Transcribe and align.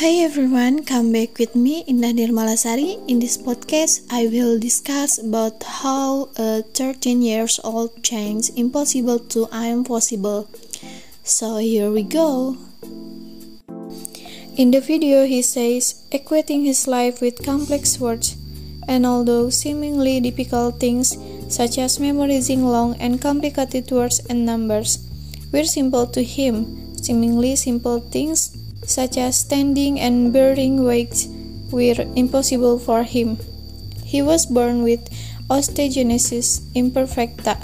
Hi 0.00 0.24
everyone, 0.24 0.84
come 0.88 1.12
back 1.12 1.36
with 1.36 1.54
me 1.54 1.84
Indah 1.84 2.16
Nirmala 2.16 2.56
Sari. 2.56 2.96
In 3.06 3.20
this 3.20 3.36
podcast, 3.36 4.08
I 4.08 4.32
will 4.32 4.58
discuss 4.58 5.20
about 5.20 5.60
how 5.62 6.32
a 6.40 6.64
13 6.72 7.20
years 7.20 7.60
old 7.62 8.02
changed 8.02 8.56
impossible 8.56 9.18
to 9.36 9.46
I 9.52 9.66
am 9.66 9.84
possible. 9.84 10.48
So 11.22 11.58
here 11.58 11.92
we 11.92 12.02
go. 12.02 12.56
In 14.56 14.72
the 14.72 14.80
video, 14.80 15.26
he 15.26 15.42
says, 15.42 16.00
equating 16.10 16.64
his 16.64 16.88
life 16.88 17.20
with 17.20 17.44
complex 17.44 18.00
words, 18.00 18.40
and 18.88 19.04
although 19.04 19.50
seemingly 19.50 20.18
difficult 20.18 20.80
things 20.80 21.12
such 21.52 21.76
as 21.76 22.00
memorizing 22.00 22.64
long 22.64 22.96
and 22.96 23.20
complicated 23.20 23.92
words 23.92 24.24
and 24.30 24.46
numbers 24.46 24.96
were 25.52 25.68
simple 25.68 26.06
to 26.06 26.24
him, 26.24 26.96
seemingly 26.96 27.54
simple 27.54 28.00
things 28.00 28.56
such 28.90 29.16
as 29.16 29.38
standing 29.38 30.00
and 30.00 30.32
bearing 30.32 30.82
weights, 30.84 31.28
were 31.70 32.02
impossible 32.16 32.78
for 32.78 33.04
him. 33.04 33.38
He 34.04 34.22
was 34.22 34.46
born 34.46 34.82
with 34.82 35.08
osteogenesis 35.48 36.60
imperfecta, 36.74 37.56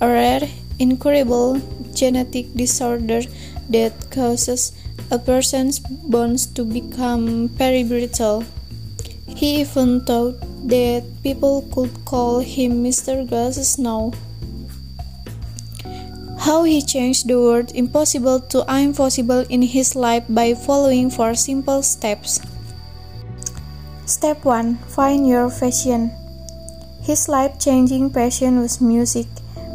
a 0.00 0.06
rare, 0.06 0.48
incurable 0.78 1.60
genetic 1.92 2.54
disorder 2.54 3.22
that 3.68 3.92
causes 4.10 4.72
a 5.10 5.18
person's 5.18 5.80
bones 5.80 6.46
to 6.46 6.64
become 6.64 7.48
very 7.48 7.82
brittle. 7.82 8.44
He 9.26 9.60
even 9.60 10.04
thought 10.04 10.38
that 10.68 11.04
people 11.22 11.66
could 11.72 12.04
call 12.04 12.40
him 12.40 12.84
Mr. 12.84 13.28
Glass 13.28 13.78
now. 13.78 14.12
How 16.48 16.64
he 16.64 16.80
changed 16.80 17.28
the 17.28 17.36
word 17.36 17.76
impossible 17.76 18.40
to 18.56 18.64
impossible 18.64 19.44
in 19.52 19.60
his 19.60 19.92
life 19.92 20.24
by 20.30 20.54
following 20.54 21.10
four 21.12 21.34
simple 21.34 21.82
steps. 21.82 22.40
Step 24.06 24.46
1 24.48 24.80
Find 24.88 25.28
your 25.28 25.52
passion. 25.52 26.08
His 27.04 27.28
life 27.28 27.60
changing 27.60 28.16
passion 28.16 28.64
was 28.64 28.80
music. 28.80 29.28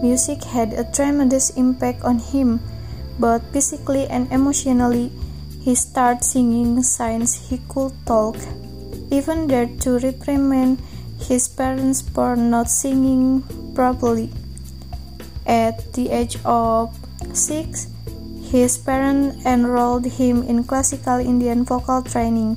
Music 0.00 0.44
had 0.44 0.72
a 0.72 0.86
tremendous 0.86 1.50
impact 1.58 2.04
on 2.06 2.20
him, 2.20 2.62
both 3.18 3.42
physically 3.50 4.06
and 4.06 4.30
emotionally. 4.30 5.10
He 5.66 5.74
started 5.74 6.22
singing 6.22 6.84
signs 6.84 7.50
he 7.50 7.58
could 7.66 7.90
talk. 8.06 8.38
Even 9.10 9.48
dared 9.48 9.80
to 9.80 9.98
reprimand 9.98 10.78
his 11.18 11.48
parents 11.48 12.00
for 12.00 12.36
not 12.36 12.70
singing 12.70 13.42
properly. 13.74 14.30
At 15.50 15.82
the 15.98 16.14
age 16.14 16.38
of 16.46 16.94
six, 17.34 17.90
his 18.54 18.78
parents 18.78 19.42
enrolled 19.44 20.06
him 20.06 20.46
in 20.46 20.62
classical 20.62 21.18
Indian 21.18 21.64
vocal 21.66 22.02
training. 22.06 22.54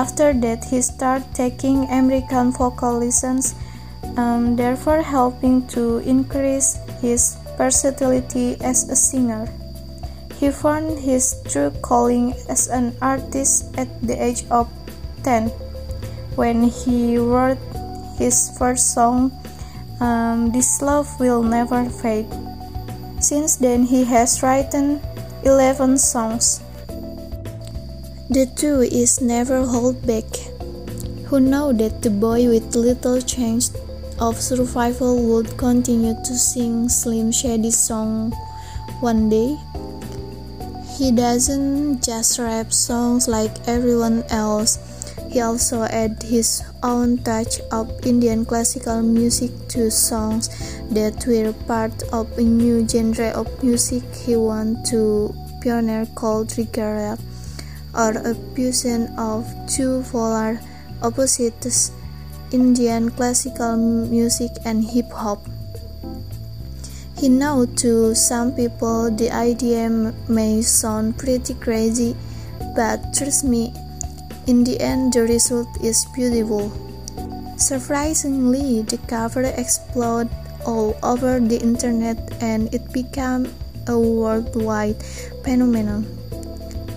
After 0.00 0.32
that, 0.40 0.64
he 0.64 0.80
started 0.80 1.28
taking 1.36 1.84
American 1.92 2.48
vocal 2.50 3.04
lessons, 3.04 3.54
um, 4.16 4.56
therefore 4.56 5.04
helping 5.04 5.68
to 5.76 6.00
increase 6.08 6.80
his 7.04 7.36
versatility 7.60 8.56
as 8.64 8.88
a 8.88 8.96
singer. 8.96 9.44
He 10.40 10.48
found 10.48 11.04
his 11.04 11.36
true 11.52 11.68
calling 11.84 12.32
as 12.48 12.68
an 12.72 12.96
artist 13.02 13.76
at 13.76 13.92
the 14.00 14.16
age 14.16 14.48
of 14.48 14.72
10 15.22 15.52
when 16.40 16.64
he 16.64 17.18
wrote 17.18 17.60
his 18.16 18.56
first 18.56 18.96
song 18.96 19.28
um, 20.02 20.50
This 20.50 20.82
Love 20.82 21.06
Will 21.20 21.42
Never 21.42 21.86
Fade. 21.88 22.26
Since 23.22 23.56
then, 23.56 23.86
he 23.86 24.02
has 24.04 24.42
written 24.42 25.00
11 25.44 25.96
songs. 25.98 26.60
The 28.28 28.50
two 28.56 28.82
is 28.82 29.20
Never 29.20 29.64
Hold 29.64 30.04
Back. 30.04 30.26
Who 31.30 31.38
know 31.38 31.72
that 31.72 32.02
the 32.02 32.10
boy 32.10 32.48
with 32.48 32.74
little 32.74 33.22
chance 33.22 33.70
of 34.18 34.36
survival 34.40 35.22
would 35.22 35.56
continue 35.56 36.14
to 36.24 36.34
sing 36.34 36.88
Slim 36.88 37.30
Shady's 37.30 37.78
song 37.78 38.32
one 39.00 39.30
day? 39.30 39.56
He 40.98 41.12
doesn't 41.12 42.02
just 42.02 42.38
rap 42.38 42.72
songs 42.72 43.28
like 43.28 43.54
everyone 43.66 44.24
else 44.28 44.78
he 45.32 45.40
also 45.40 45.84
added 45.84 46.22
his 46.22 46.62
own 46.82 47.16
touch 47.24 47.58
of 47.70 47.88
Indian 48.04 48.44
classical 48.44 49.00
music 49.00 49.50
to 49.68 49.90
songs 49.90 50.50
that 50.90 51.26
were 51.26 51.54
part 51.66 52.02
of 52.12 52.38
a 52.38 52.42
new 52.42 52.86
genre 52.86 53.28
of 53.28 53.48
music 53.64 54.02
he 54.14 54.36
wanted 54.36 54.84
to 54.84 55.34
pioneer 55.62 56.06
called 56.14 56.48
reggae, 56.48 57.18
or 57.94 58.10
a 58.10 58.34
fusion 58.54 59.08
of 59.16 59.48
two 59.66 60.02
polar 60.10 60.60
opposites, 61.00 61.92
Indian 62.50 63.10
classical 63.10 63.76
music 63.76 64.50
and 64.66 64.84
hip 64.84 65.10
hop. 65.10 65.40
He 67.16 67.30
know 67.30 67.64
to 67.76 68.14
some 68.14 68.52
people 68.52 69.10
the 69.10 69.30
idea 69.30 69.88
may 70.28 70.60
sound 70.60 71.16
pretty 71.16 71.54
crazy, 71.54 72.16
but 72.76 73.14
trust 73.14 73.44
me, 73.44 73.72
in 74.46 74.64
the 74.64 74.80
end, 74.80 75.12
the 75.12 75.22
result 75.22 75.68
is 75.82 76.06
beautiful. 76.14 76.72
Surprisingly, 77.56 78.82
the 78.82 78.98
cover 79.06 79.42
exploded 79.42 80.30
all 80.66 80.96
over 81.02 81.38
the 81.38 81.60
internet 81.60 82.18
and 82.40 82.72
it 82.74 82.92
became 82.92 83.46
a 83.86 83.98
worldwide 83.98 85.02
phenomenon. 85.44 86.06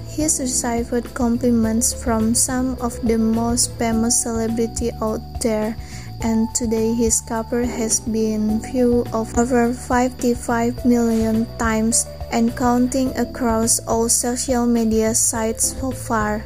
He 0.09 0.23
received 0.23 1.13
compliments 1.13 1.91
from 1.91 2.33
some 2.33 2.77
of 2.79 2.95
the 3.03 3.17
most 3.17 3.75
famous 3.75 4.23
celebrities 4.23 4.93
out 5.01 5.19
there, 5.41 5.75
and 6.21 6.47
today 6.55 6.93
his 6.93 7.19
cover 7.19 7.65
has 7.65 7.99
been 7.99 8.61
viewed 8.61 9.11
over 9.11 9.73
55 9.73 10.85
million 10.85 11.45
times 11.57 12.07
and 12.31 12.55
counting 12.55 13.11
across 13.17 13.79
all 13.91 14.07
social 14.07 14.65
media 14.65 15.13
sites 15.13 15.75
so 15.75 15.91
far. 15.91 16.45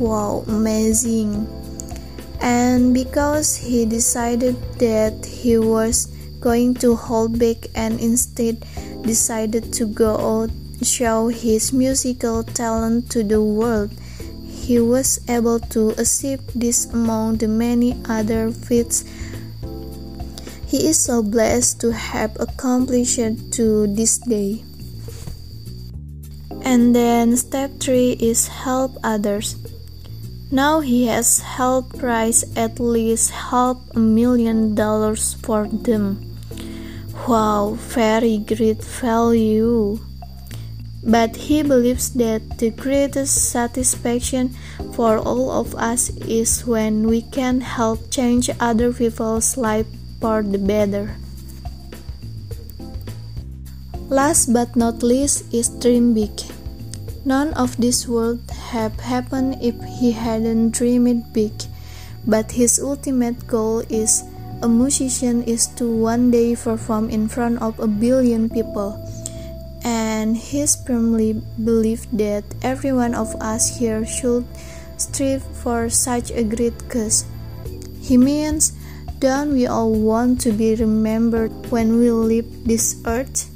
Wow, 0.00 0.44
amazing! 0.48 1.44
And 2.40 2.94
because 2.94 3.54
he 3.54 3.84
decided 3.84 4.56
that 4.80 5.26
he 5.26 5.58
was 5.58 6.08
going 6.40 6.72
to 6.80 6.96
hold 6.96 7.38
back 7.38 7.68
and 7.76 8.00
instead 8.00 8.64
decided 9.04 9.72
to 9.74 9.84
go 9.84 10.16
out 10.16 10.50
show 10.80 11.28
his 11.28 11.74
musical 11.74 12.42
talent 12.42 13.12
to 13.12 13.22
the 13.22 13.42
world, 13.44 13.92
he 14.48 14.80
was 14.80 15.20
able 15.28 15.60
to 15.76 15.92
achieve 16.00 16.40
this 16.56 16.88
among 16.88 17.36
the 17.36 17.48
many 17.48 18.00
other 18.08 18.50
feats 18.50 19.04
he 20.70 20.86
is 20.86 20.96
so 20.96 21.20
blessed 21.20 21.80
to 21.80 21.90
have 21.90 22.30
accomplished 22.38 23.18
to 23.52 23.86
this 23.88 24.18
day. 24.18 24.62
And 26.62 26.94
then 26.94 27.36
step 27.36 27.80
3 27.80 28.12
is 28.22 28.46
help 28.46 28.96
others. 29.02 29.56
Now 30.50 30.80
he 30.80 31.06
has 31.06 31.38
helped 31.38 32.02
raise 32.02 32.42
at 32.56 32.80
least 32.80 33.30
half 33.30 33.78
a 33.94 34.00
million 34.00 34.74
dollars 34.74 35.34
for 35.34 35.68
them. 35.68 36.18
Wow, 37.28 37.78
very 37.78 38.38
great 38.38 38.82
value. 38.82 40.00
But 41.06 41.36
he 41.36 41.62
believes 41.62 42.10
that 42.14 42.58
the 42.58 42.70
greatest 42.70 43.50
satisfaction 43.50 44.50
for 44.92 45.18
all 45.18 45.52
of 45.52 45.74
us 45.76 46.10
is 46.26 46.66
when 46.66 47.06
we 47.06 47.22
can 47.22 47.60
help 47.60 48.10
change 48.10 48.50
other 48.58 48.92
people's 48.92 49.56
life 49.56 49.86
for 50.20 50.42
the 50.42 50.58
better. 50.58 51.14
Last 54.10 54.52
but 54.52 54.74
not 54.74 55.04
least 55.04 55.46
is 55.54 55.68
dream 55.68 56.12
big. 56.12 56.34
None 57.24 57.52
of 57.52 57.76
this 57.76 58.08
would 58.08 58.40
have 58.72 58.98
happened 59.00 59.58
if 59.60 59.76
he 59.84 60.12
hadn't 60.12 60.70
dreamed 60.70 61.32
big. 61.32 61.52
But 62.26 62.52
his 62.52 62.80
ultimate 62.80 63.46
goal 63.46 63.84
is 63.88 64.24
a 64.62 64.68
musician 64.68 65.42
is 65.44 65.66
to 65.80 65.84
one 65.84 66.30
day 66.30 66.56
perform 66.56 67.08
in 67.08 67.28
front 67.28 67.60
of 67.60 67.78
a 67.80 67.88
billion 67.88 68.48
people. 68.48 68.96
And 69.84 70.36
he 70.36 70.64
firmly 70.66 71.40
believed 71.64 72.08
that 72.16 72.44
every 72.62 72.92
one 72.92 73.14
of 73.14 73.34
us 73.40 73.78
here 73.78 74.04
should 74.04 74.44
strive 74.96 75.42
for 75.64 75.88
such 75.88 76.30
a 76.30 76.44
great 76.44 76.76
cause. 76.88 77.24
He 78.00 78.16
means, 78.16 78.72
don't 79.18 79.52
we 79.52 79.66
all 79.66 79.92
want 79.92 80.40
to 80.42 80.52
be 80.52 80.74
remembered 80.74 81.52
when 81.70 81.98
we 81.98 82.10
leave 82.10 82.64
this 82.64 82.96
earth? 83.04 83.49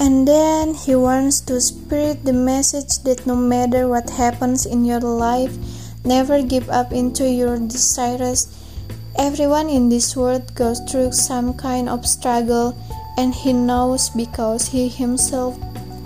And 0.00 0.26
then 0.28 0.74
he 0.74 0.94
wants 0.94 1.40
to 1.50 1.60
spread 1.60 2.24
the 2.24 2.32
message 2.32 3.02
that 3.02 3.26
no 3.26 3.34
matter 3.34 3.88
what 3.88 4.08
happens 4.10 4.64
in 4.64 4.84
your 4.84 5.00
life, 5.00 5.52
never 6.04 6.40
give 6.40 6.70
up 6.70 6.92
into 6.92 7.28
your 7.28 7.58
desires. 7.58 8.46
Everyone 9.18 9.68
in 9.68 9.88
this 9.88 10.14
world 10.14 10.54
goes 10.54 10.78
through 10.88 11.12
some 11.12 11.52
kind 11.54 11.88
of 11.88 12.06
struggle, 12.06 12.78
and 13.18 13.34
he 13.34 13.52
knows 13.52 14.08
because 14.10 14.68
he 14.68 14.88
himself 14.88 15.58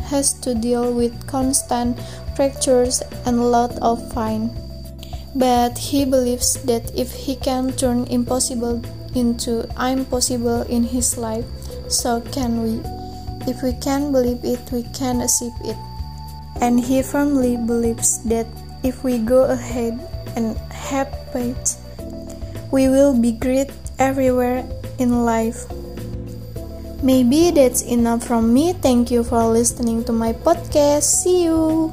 has 0.08 0.32
to 0.40 0.54
deal 0.54 0.92
with 0.92 1.26
constant 1.26 2.00
fractures, 2.34 3.02
and 3.26 3.38
a 3.38 3.44
lot 3.44 3.76
of 3.82 4.00
fine. 4.12 4.48
But 5.34 5.76
he 5.76 6.06
believes 6.06 6.54
that 6.64 6.90
if 6.96 7.12
he 7.12 7.36
can 7.36 7.72
turn 7.72 8.04
impossible 8.08 8.80
into 9.14 9.68
impossible 9.76 10.62
in 10.62 10.84
his 10.84 11.18
life, 11.18 11.44
so 11.88 12.22
can 12.32 12.62
we. 12.62 13.01
If 13.46 13.62
we 13.62 13.72
can 13.74 14.12
believe 14.12 14.44
it, 14.44 14.60
we 14.70 14.84
can 14.94 15.20
achieve 15.20 15.54
it. 15.64 15.76
And 16.60 16.78
he 16.78 17.02
firmly 17.02 17.56
believes 17.56 18.22
that 18.24 18.46
if 18.82 19.02
we 19.02 19.18
go 19.18 19.44
ahead 19.44 19.98
and 20.36 20.56
have 20.70 21.10
faith, 21.32 21.78
we 22.70 22.88
will 22.88 23.14
be 23.14 23.32
great 23.32 23.70
everywhere 23.98 24.64
in 24.98 25.24
life. 25.24 25.66
Maybe 27.02 27.50
that's 27.50 27.82
enough 27.82 28.22
from 28.24 28.54
me. 28.54 28.74
Thank 28.74 29.10
you 29.10 29.24
for 29.24 29.42
listening 29.50 30.04
to 30.04 30.12
my 30.12 30.32
podcast. 30.32 31.02
See 31.02 31.44
you. 31.44 31.90